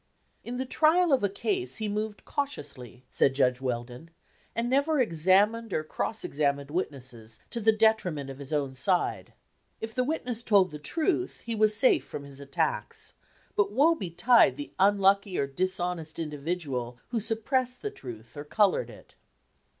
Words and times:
"In 0.43 0.57
the 0.57 0.65
trial 0.65 1.13
of 1.13 1.23
a 1.23 1.29
case 1.29 1.77
he 1.77 1.87
moved 1.87 2.25
cautiously," 2.25 3.05
said 3.11 3.35
Judge 3.35 3.61
Weldon, 3.61 4.09
"and 4.55 4.67
never 4.67 4.99
examined 4.99 5.73
or 5.73 5.83
cross 5.83 6.23
examined 6.23 6.71
witnesses 6.71 7.39
to 7.51 7.59
the 7.61 7.71
detriment 7.71 8.27
of 8.31 8.39
his 8.39 8.51
own 8.51 8.75
side. 8.75 9.33
If 9.79 9.93
the 9.93 10.03
witness 10.03 10.41
told 10.41 10.71
the 10.71 10.79
truth, 10.79 11.41
he 11.41 11.53
was 11.53 11.77
safe 11.77 12.03
from 12.03 12.23
his 12.23 12.39
attacks; 12.39 13.13
but 13.55 13.71
woe 13.71 13.93
betide 13.93 14.57
the 14.57 14.73
unlucky 14.79 15.37
or 15.37 15.45
dishonest 15.45 16.17
individual 16.17 16.97
who 17.09 17.19
suppressed 17.19 17.83
the 17.83 17.91
truth 17.91 18.35
or 18.35 18.43
colored 18.43 18.89
it." 18.89 19.13